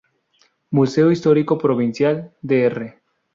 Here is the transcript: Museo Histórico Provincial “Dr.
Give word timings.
Museo 0.71 1.11
Histórico 1.11 1.59
Provincial 1.59 2.33
“Dr. 2.41 2.95